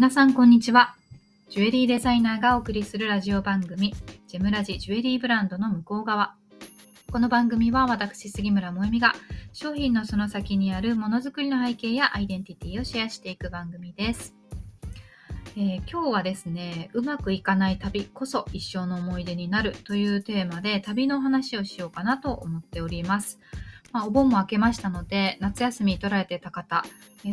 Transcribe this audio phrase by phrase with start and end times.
[0.00, 0.96] 皆さんこんにちは。
[1.50, 3.92] ジュエリーデザイナーがお送りするラジオ番組、
[4.28, 6.36] ジェムラジジュエリーブランドの向こう側。
[7.12, 9.12] この番組は私、杉村萌実が
[9.52, 14.34] 商品のその先にあるものづくりの背景やアイデンティティをシェアしていく番組です。
[15.54, 23.38] えー、今日はですね、うまくいかない旅こそ一生の思い出になるというテーマで旅の話をしようかなと思っております。
[23.92, 26.84] まあ、お盆も明けましたので、夏休み取られてた方、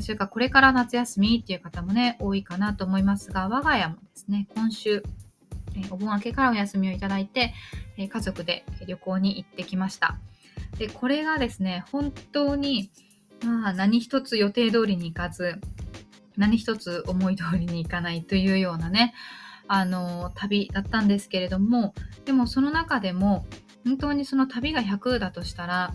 [0.01, 5.03] それからこれから夏休みっていう方もね、多いかなと思いますが、我が家もですね、今週、
[5.91, 7.53] お盆明けからお休みをいただいて、
[7.97, 10.17] 家族で旅行に行ってきました。
[10.77, 12.89] で、これがですね、本当に、
[13.43, 15.59] まあ、何一つ予定通りに行かず、
[16.37, 19.13] 何一つ思い通りにいかないというようなね、
[19.67, 21.93] あの、旅だったんですけれども、
[22.25, 23.45] でもその中でも、
[23.83, 25.93] 本当にその旅が100だとしたら、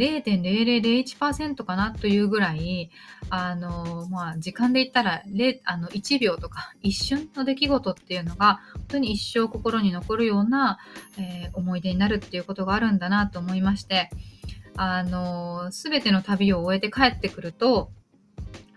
[0.00, 2.90] 0.0001%かなというぐらい、
[3.28, 5.22] あの、まあ、時間で言ったら、
[5.64, 10.78] あの1秒とか一瞬の出来事っていうのが、本当に一生心に残るような、
[11.18, 14.10] えー、思い出になるっていうことがあるんだなと思いまして、
[14.76, 17.90] あの、すべての旅を終えて帰ってくると、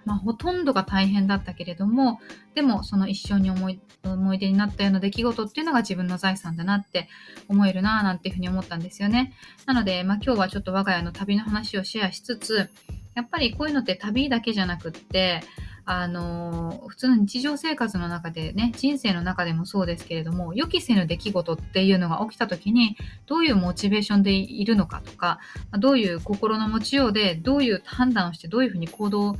[0.05, 2.19] まあ、ほとんどが大変だったけれども、
[2.55, 7.07] でもその一生に思い思い出になったような出来事っていうのが自分の財産だなって
[7.47, 9.33] 思えるなぁなんていうふうに思ったんですよね。
[9.65, 12.69] なので、まあ、今日はちょっと我が家の旅の話をシェアしつつ、
[13.15, 15.41] やっぱりこういうのって旅だけじゃなくって、
[15.85, 22.95] あの普通の日常生活の中でね人生の中でもそうですけれども予期せぬ出来事っていうのが起きた時に
[23.25, 25.39] どういうモチベーションでいるのかとか
[25.77, 29.35] どういう心の持ちようでどういう判断をしてどういうふうに行動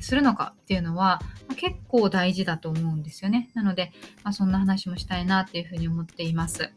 [0.00, 1.20] するのかっていうのは、
[1.56, 3.50] 結構大事だと思うんですよね。
[3.54, 6.72] なので、まあ、そんな話もしたいなっていうふうに思っています。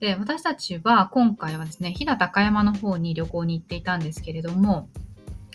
[0.00, 4.88] で、私たちは今回はですね、飛騨高山の方に旅行に行っていたんですけれども、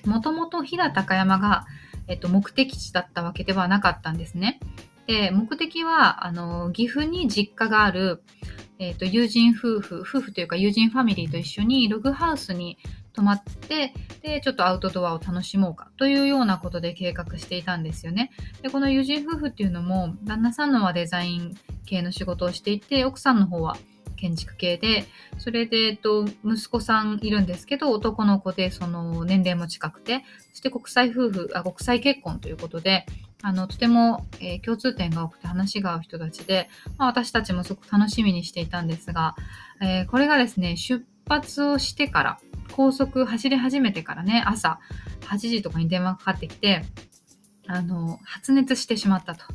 [0.05, 1.65] もともと飛騨高山が、
[2.07, 4.59] えっと、目的地だったわけではなかったんですね。
[5.07, 8.23] で、目的は、あの、岐阜に実家がある、
[8.79, 12.77] えっと、友人夫婦、夫婦というか友人ファミリーと一緒にログハウスに
[13.19, 18.31] 泊まって、で、ちょっとアウトドアを楽しもうかというようなことで計画していたんですよね。
[18.61, 23.75] で、この友人夫婦っていうのも、旦那さんのはデザイン系の仕事をしていて、奥さんの方は
[24.15, 25.05] 建築系で、
[25.37, 33.05] それで、えっと、息子さんいるんですけど、男の子で、その年齢も近くて、そして国際夫婦、あ国際結婚ということで、
[33.41, 39.35] あの、とても、えー、共通点が多くて話が合う人たちで、まあ、私たちもすごく楽しみにしていたんですが、
[39.81, 42.39] えー、これがですね、出発をしてから、
[42.75, 44.79] 高速走り始めてからね、朝
[45.21, 46.83] 8時とかに電話かかってきて、
[47.67, 49.45] あの、発熱してしまったと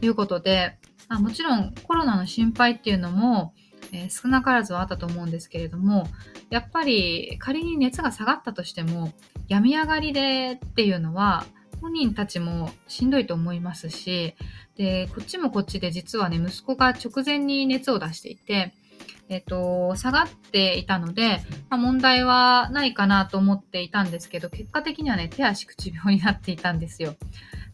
[0.00, 0.78] いうことで、
[1.08, 3.52] あもちろんコロナの心配っていうのも、
[3.92, 6.06] えー、少なからずはあったと思うんですけれども、
[6.50, 9.12] やっぱり仮に熱が下がったとしても、
[9.48, 11.44] 病み上がりでっていうのは、
[11.80, 14.34] 本人たちもしんどいと思いますし、
[14.76, 18.74] で、こっちもこっちで実はね、息子が直前に熱を出していて、
[19.28, 21.40] えっと、下がっていたので、
[21.70, 27.14] まあ、問題はないかなと思っていたんですけど、結果的にはね、手足口病になっていたんですよ。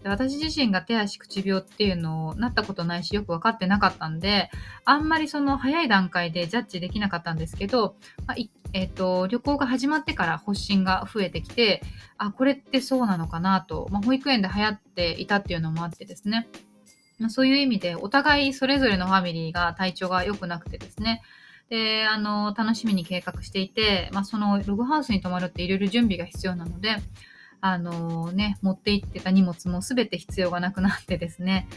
[0.02, 4.50] で私自身が手足口病っていうのをなったことないし、よく分かってなかったんで、
[4.84, 7.96] あんまりその早い段階でジャッジできなかったんですけど、
[8.26, 8.36] まあ、
[8.72, 11.82] えっ、と、旅行が始まってから発疹が増えてきて、
[12.16, 16.48] あ、これってそうなのかなと、まあ、保育園で流行っていたっていうのもあってですね、
[17.28, 21.22] そういう意味でお互いそれぞれのファミリーが体調が良くなくてですね、
[21.69, 26.97] で、あの、楽しみに計画していて、まあ、そのログハウスに泊まるっていろいろ準備が必要なので、
[27.60, 31.69] あのね、持って行ってた荷物も全て必要がなくなってですね。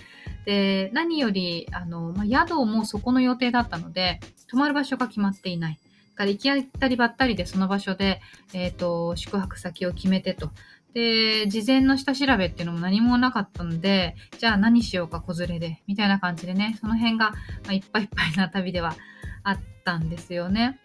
[0.46, 5.80] で、何より、あの、まあ、宿もそこの予定だったので、泊まる場所が決まっていない。
[6.16, 8.22] から行き当たりばったりでその場所で、
[8.53, 10.51] えっ、ー、と、宿泊先を決めてと。
[10.94, 17.38] で、事前の下調べっていうのも何もなかったので、じゃあ何しようか、子連れで、みたいな感じでね、その辺が、ま
[17.69, 18.96] あ、いっぱいいっぱいな旅では
[19.44, 20.79] あったんですよね。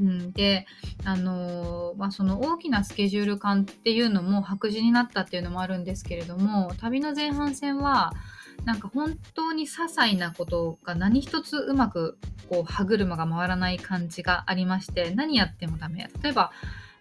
[0.00, 0.66] うん、で、
[1.04, 8.12] あのー、まあ、その大きなスケジュール感っていうのも白紙になったっていうのもあるんですけれども、旅の前半戦は、
[8.64, 12.18] なんか本当に些細なことが何一つうまく
[12.48, 16.08] こう歯車が回らない感じがありまして、何やってもダメ。
[16.22, 16.50] 例えば、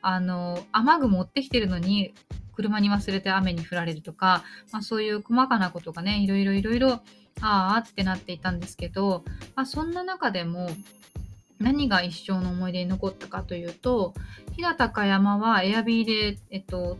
[0.01, 2.13] あの、雨具持ってきてるのに、
[2.55, 7.01] 車に忘れて雨に降られるとか、まあ、そういう細かなことがね、いろいろいろいろ、
[7.39, 9.23] ああってなっていたんですけど、
[9.55, 10.69] まあ、そんな中でも、
[11.59, 14.13] 何が一生の思い出に残ったかというと、
[14.55, 16.97] 日高高山はエアビーで、えっと、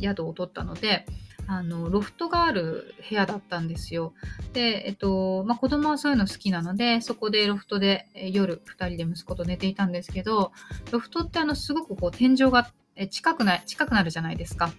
[0.00, 1.06] 宿を取ったので、
[1.46, 4.14] あの、ロフトがある部屋だったんですよ。
[4.52, 10.52] で、えっと、まあ、子供はそういうの好きなので、そこでロフトで夜2人で息子と寝ていたんですけど、
[10.90, 12.70] ロフトってあの、すごくこう天井が
[13.10, 14.72] 近くな近くなるじゃないですか。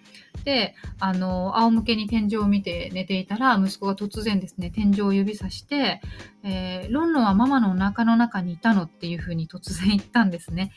[0.44, 6.02] であの仰向けに天井を見て寝ていたら息子が突然ですね天井を指さして
[6.44, 10.72] 「えー、ロンロンはママのお腹の中にいたの?」っていうふうに突然言ったんですね。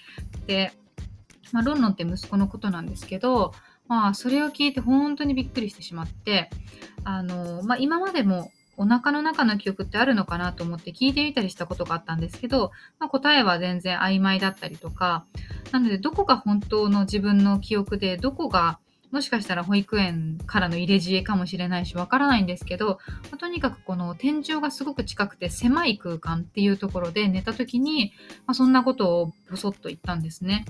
[0.47, 0.73] で、
[1.53, 3.55] まあ、ロンロンって息子のことなんですけど、
[3.91, 6.49] まあ、それを聞いて本当にびっくりしてしまって
[7.03, 12.71] あの、まあ、今までもお腹の中の記憶ってあるのかなと思って聞いてみたりしたことがあったんですけど、
[13.01, 15.27] まあ、答えは全然曖昧だったりとか、
[15.73, 18.79] なのでどこが本当の自分の記憶で、どこが
[19.11, 22.99] もしかしたら保育園からの入れ知恵かもしれないしわからないんですけど、ま
[23.33, 28.13] あ、とにかくこの天井がすごく近くて狭い空間っていうところで寝た時に、
[28.47, 30.65] まあ、そんなことをボソッと言ったんですね。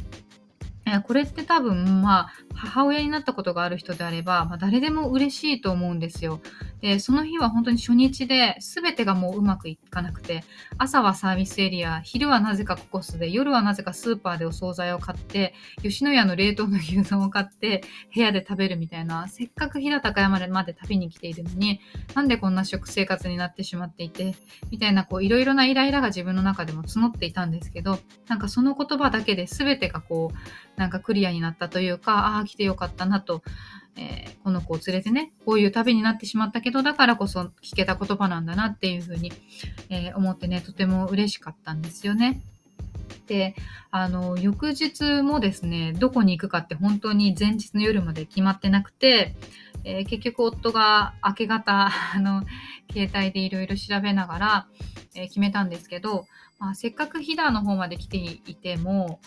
[0.99, 6.41] これって多分、まあ、母親になったことがある人であれば、まあ、誰でも嬉しいと思うんですよ。
[6.81, 10.45] で、その日は本当に初日で、全てがもううまくいかなくて、
[10.79, 17.83] 朝はサービスエリア、昼はなぜかココスで、夜はなぜかスーパーでお惣菜を買って、吉野家の冷凍の牛丼を買って、
[18.15, 21.81] 部屋で食べるみたいな、せっかく飛騨高山まで旅に来ているのに、
[22.15, 24.35] なんでこんな食生活になってしまっていて、
[24.71, 27.99] みたいな、こう、いろいろなイライラが自分の中でも募っていたんですけど、
[28.29, 33.43] なんかその言葉だけで全てがこう、なんかクリアになったというか、ああ、来てよかったなと、
[33.97, 39.31] えー、この子を連れてね、こういう旅になってしまったけど、だからこそ聞けた言葉なんだなっていうふうに、
[39.91, 42.41] えー、思ってね、とても嬉しかったんですよね。
[43.27, 43.55] で、
[43.91, 49.37] あの、翌日もですね、どこに行くかって本当に前日の夜まで決まってなくて、
[49.85, 52.43] えー、結局夫が明け方、 あの、
[52.91, 54.67] 携帯でいろいろ調べながら、
[55.15, 56.27] え、決めたんですけど、
[56.59, 59.21] まあ、せっかく飛騨の方まで来ていても、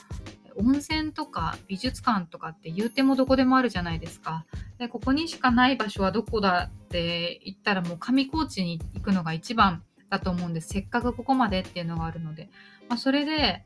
[0.57, 4.45] 温泉とか美術館とかって言うてもどこでもあるじゃないですか。
[4.77, 10.69] でここにしかない場所はどこだって言ったらもう上高地に行くのが一番だと思うんです。
[10.69, 12.49] せっかくここまでっていうのがあるので。
[12.89, 13.65] まあ、それで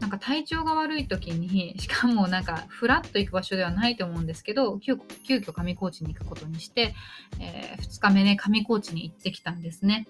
[0.00, 6.94] なんか体調が悪い時に しかもなんかフラッと行く場所ではないと思うんですけど急急遽上高地に行くことにして、
[7.40, 10.06] えー、2日目ね上高地に行ってきたんですね。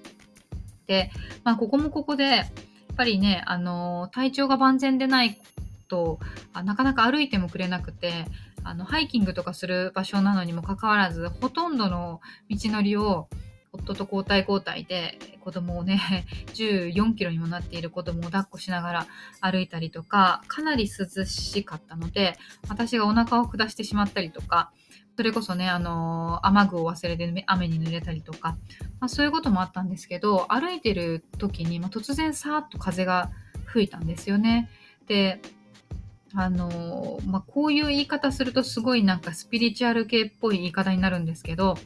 [0.86, 1.10] で、
[1.44, 2.46] まあ、ここもここでやっ
[2.96, 5.38] ぱりね、あの体調が万全でない
[5.88, 6.18] と
[6.52, 8.26] あなかなか歩いてもくれなくて
[8.64, 13.28] あのハイキングとかする場所なのにもかかわらずほとんどの道のりを
[13.72, 19.06] 夫と交代交代で子供をね 14キロにもなっている子供を抱っこしながら
[19.40, 22.38] 歩いたりとかかなり涼しかったので
[22.68, 24.70] 私がお腹を下してしまったりとか
[25.18, 28.56] それこそね、あの雨具を忘れて雨に濡れたりとか、
[29.00, 33.32] まあ、そういうこともあったんですけど歩いてる時に、まあ、突然さーっと風が
[33.64, 34.70] 吹いたんですよね。
[35.08, 35.40] で
[36.34, 41.76] あのまあ、こういう言い方するとすごいなんかスピリチュアル系っぽい言い方になるんですけど、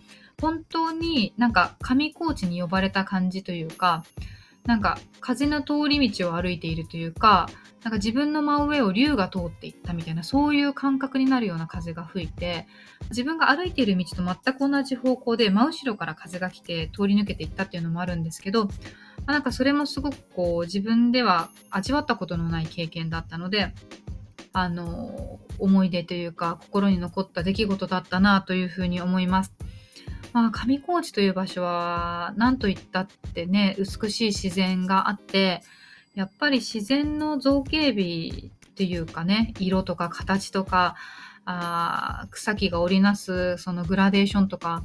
[0.41, 4.05] 本当になんか上高地に呼ばれた感じというか、
[4.67, 7.49] なんか風の通り道を歩いているというか、
[7.83, 12.67] なんか自分の真上を竜が通っていったみたいな、そういう感覚になるような風が吹いて、
[13.11, 18.69] 自分が歩いている道と全く同じ方向で真後ろから風が来て通り抜けていったっていうのもあるんですけど、
[19.27, 23.75] なんかそれもすごくこう自分では味わったことのない経験だったので、
[24.53, 29.53] あの、思い出というか、心に残った出来事だったなというふうに思います。
[30.33, 35.63] まあ、上高地という場所は、何と言ったってね、美しい自然があって、
[36.15, 40.97] やっぱり自然の造形美っていうかね、色とか形とか、
[41.45, 44.85] あ草木が織りなすそのグラデーションとか、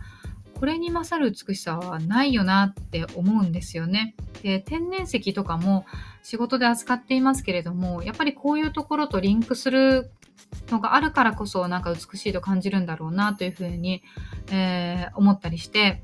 [0.60, 4.16] これに勝る美しさはないよなって思うんですよね。
[4.42, 5.86] で天然石とかも
[6.24, 10.10] 仕事で扱っていますけれどもやっぱりこういうところとリンクする
[10.70, 14.02] のがあるからこそなんか美しいと感じるんだろうなというふうに、
[14.52, 16.02] えー、思ったりして、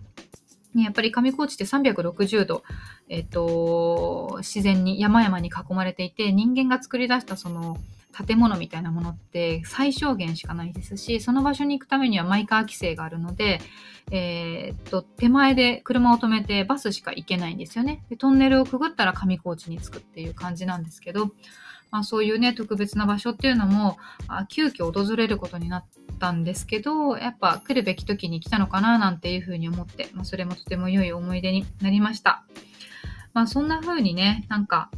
[0.75, 2.63] ね、やっぱり上高地って360度、
[3.09, 7.77] えっ、と、自然に山々に囲まれていて人間が作り出したその
[8.13, 13.59] 建物みたいなものって最小限しかないですしその場所に行くためにはマイカー規制があるので、
[14.11, 21.31] えー、っと手前で車を止めてバスしか行けないんですよねでトンネルをくぐったら上高地に着くっていう感じなんですけど、
[21.89, 25.85] まあ、そういうね特別な場所っていうのもあ急遽訪れることになっ
[26.19, 32.45] たんですけどやっぱ来るべき時に来たのかななんていうふうに思って、まあ、それもとても良い思い出になりました。
[33.33, 34.91] まあ、そんな風にねなんか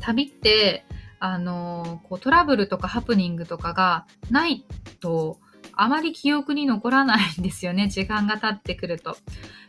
[0.00, 0.84] 旅って
[1.18, 4.64] あのこうトラブルとかハプニングとかがない
[5.00, 5.38] と
[5.72, 9.16] あまり記憶に残らないんですよね 時間が経ってくると。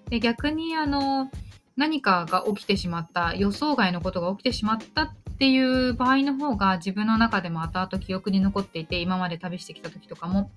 [0.09, 1.31] で逆にあの
[1.75, 10.51] 何かが起きてしまった予想外のことが起きてしまったっていう場合の方が自分の中でも後々記憶に残っていて今まで旅してきた時とかも。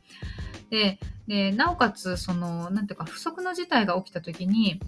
[0.70, 4.80] ででなおかつその何ていうか不測の事態が起きた時に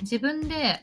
[0.00, 0.82] 自分で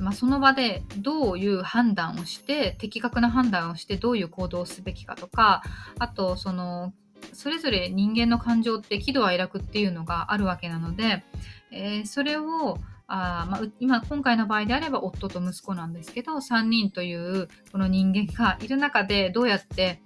[0.00, 5.62] まあ、その場でどういう判断をして的確な判断をしてどういう行動をすべきかとか
[5.98, 6.92] あとその
[7.32, 11.24] それぞれ人間の感情って喜怒哀楽っていうのがあるわけなので、
[11.70, 12.78] えー、それを
[13.10, 20.02] あまあ、今今回の場合であれば夫と息子なんですけど3人というこの人間がいる中でどうやって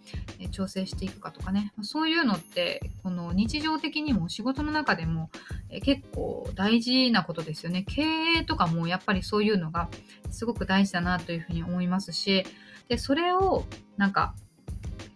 [0.52, 1.72] 調整していくかとかね。
[1.82, 5.30] そういうのってこの日常的にも仕事の中でも
[5.82, 7.82] 結構大事なことですよね。
[7.82, 9.88] 経営とかもやっぱりそういうのが
[10.30, 12.44] すごく大事だなというふうに思いますし
[12.88, 13.64] でそれを
[13.96, 14.36] なんか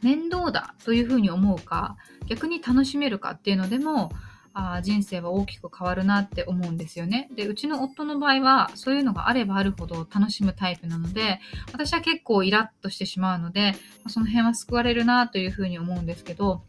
[0.03, 4.11] 面倒だというふうに思うか逆に楽しめるかっていうのでも
[4.59, 7.29] あ人生は大きく変わるなって思うんですよね。
[7.37, 11.41] でうちの夫の場合はそういうのがあればあるほど楽しむタイプなので
[11.75, 13.75] 私は結構イラッとしてしまうので
[14.09, 16.63] その辺は救われるなというふうに思うんですけど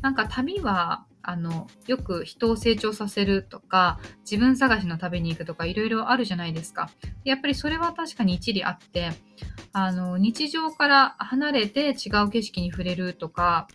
[0.00, 6.88] なんか旅はあのよく人を成長させるとか自分探しの旅に行くとかいろいろあるじゃないですか。
[7.24, 9.10] やっぱりそれは確かに一理あって
[9.74, 13.68] あの日常から離れて違う景色に触れるとか、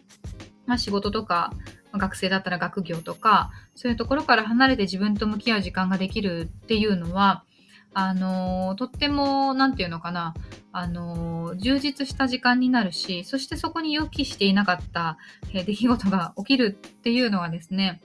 [0.66, 1.54] まあ、仕事とか
[1.98, 7.44] 学生だったら学業とかそういうところから離れて自分と向き合う時間ができるっていうのは
[7.94, 10.34] あのとっても何て言うのかな
[10.72, 15.18] あの充実した時間になるしそしてそこに予期していなかった
[15.54, 18.02] 出来事が起きるっていうのはですね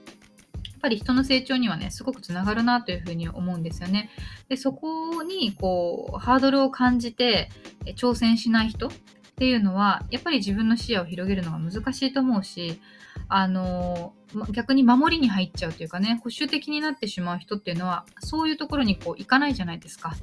[0.53, 4.09] やっぱり人の成長にはねすごくつながるなというふうに思うんですよね。
[4.47, 7.49] でそこにこうハードルを感じて
[7.97, 8.89] 挑戦しない人
[9.39, 12.81] っていうのはやっぱり自分の視野を広げるのが難しいと思うし
[13.29, 14.11] あの
[14.51, 20.13] 逆に守りに入っちゃうというかね保守的になってしまう人っていうのはそういうところにこう行かないじゃないですか。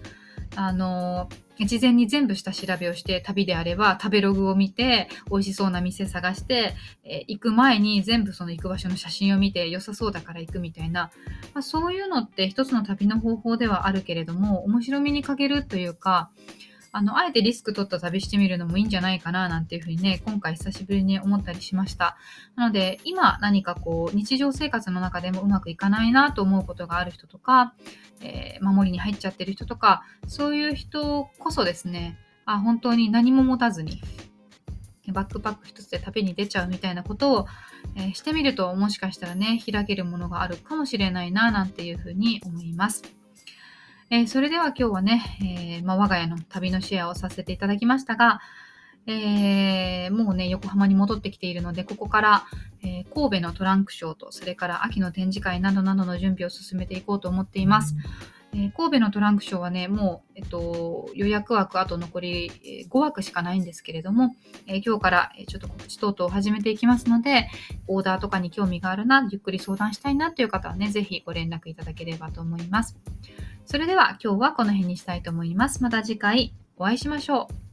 [0.55, 11.11] あの事前に全部下調べをして旅であれば食べログを見て美味しそうな店探して、えー、行く前に全部その行く場所の写真を見て良さそうだから行くみたいな、
[11.55, 16.31] まあ、そういうのって一つの旅の方法ではあるけれども面白みに欠けるというか
[16.97, 22.17] あの、あえてリスク取った旅してみるのもいいんじゃないかななんていうふうにね、今回久しぶりに思ったりしました。
[22.55, 27.75] なので、今何かこう、日常生活の中でもうまくいかないなと思うことがある人とか、
[28.23, 34.01] えー、守りに入っちゃってる人とか、そういう人こそですね、あ、本当に何も持たずに、
[35.13, 37.47] バックパック一つで旅に出ちゃうみたいなことを、
[37.95, 43.16] えー、してみるともしかしたらね開けるものがあるかもしれないななんていうふうに思います。
[44.09, 48.41] えー、それでは今日はね、えー、まあ、我が家の旅のシェアをさせていただきましたが、
[49.09, 52.45] えー、もうね、横浜に戻ってきているので、ここから、
[52.85, 57.97] え神戸のトランクショーと、それから秋の展示会などなどの準備を進めていこうと思っています。
[58.59, 62.51] え神戸のトランクショーはね、もう、えっと、予約枠あと残り
[62.91, 64.35] 5枠しかないんですけれども、
[64.67, 67.51] え今日からちょっと告知等々を始めていきますので、
[67.87, 72.97] オーダーとかに興味があるな、ゆっくり相談したいなという方はね、ぜひご連絡いただければと思います。
[73.67, 75.83] それでは今日はこの辺にしたいと思います。
[75.83, 77.66] また次回お会いしましょう。